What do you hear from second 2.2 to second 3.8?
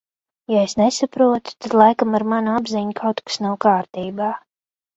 ar manu apziņu kaut kas nav